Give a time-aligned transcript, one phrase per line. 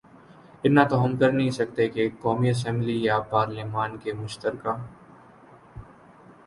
[0.63, 4.73] اتنا تو ہم کرنہیں سکتے کہ قومی اسمبلی یا پارلیمان کے مشترکہ